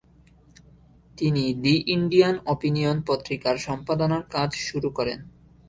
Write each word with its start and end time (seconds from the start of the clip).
তিনি 1.17 1.43
the 1.63 1.75
Indian 1.87 2.35
Opinion 2.45 2.97
পত্রিকার 3.07 3.55
সম্পাদনার 3.57 4.23
কাজ 4.29 4.49
শুরু 4.67 4.89
করেন। 4.97 5.19